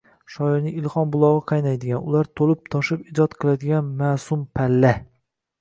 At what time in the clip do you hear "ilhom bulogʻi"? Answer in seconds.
0.79-1.43